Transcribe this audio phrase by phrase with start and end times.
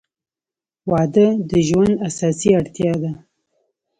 [0.91, 3.11] •واده د ژوند اساسي اړتیا ده.